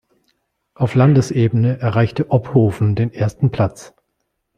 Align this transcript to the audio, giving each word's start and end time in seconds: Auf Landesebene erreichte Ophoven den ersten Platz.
Auf 0.73 0.95
Landesebene 0.95 1.77
erreichte 1.77 2.31
Ophoven 2.31 2.95
den 2.95 3.13
ersten 3.13 3.51
Platz. 3.51 3.93